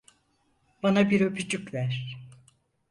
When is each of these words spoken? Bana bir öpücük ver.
Bana 0.83 1.09
bir 1.09 1.21
öpücük 1.21 1.73
ver. 1.73 2.17